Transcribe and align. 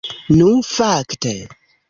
Nu 0.37 0.47
fakte! 0.69 1.35